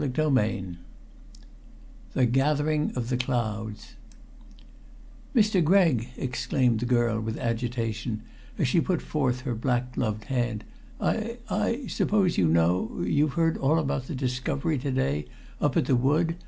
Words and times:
CHAPTER 0.03 0.29
VI 0.31 0.63
THE 2.13 2.25
GATHERING 2.25 2.91
OF 2.95 3.09
THE 3.09 3.17
CLOUDS 3.17 3.97
"Mr. 5.35 5.63
Gregg," 5.63 6.09
exclaimed 6.17 6.79
the 6.79 6.87
girl 6.87 7.19
with 7.21 7.37
agitation, 7.37 8.23
as 8.57 8.67
she 8.67 8.81
put 8.81 8.99
forth 8.99 9.41
her 9.41 9.53
black 9.53 9.93
gloved 9.93 10.23
hand, 10.23 10.63
"I 10.99 11.37
I 11.51 11.85
suppose 11.85 12.39
you 12.39 12.47
know 12.47 13.03
you've 13.05 13.33
heard 13.33 13.57
all 13.59 13.77
about 13.77 14.07
the 14.07 14.15
discovery 14.15 14.79
to 14.79 14.89
day 14.89 15.25
up 15.61 15.77
at 15.77 15.85
the 15.85 15.95
wood? 15.95 16.35